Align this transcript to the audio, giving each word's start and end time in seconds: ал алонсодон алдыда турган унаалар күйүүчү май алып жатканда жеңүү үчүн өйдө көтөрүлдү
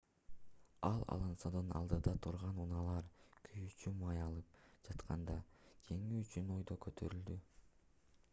ал 0.87 1.01
алонсодон 1.15 1.67
алдыда 1.79 2.13
турган 2.27 2.57
унаалар 2.63 3.11
күйүүчү 3.49 3.93
май 4.01 4.23
алып 4.29 4.59
жатканда 4.89 5.37
жеңүү 5.91 6.25
үчүн 6.25 6.53
өйдө 6.59 6.81
көтөрүлдү 6.89 7.39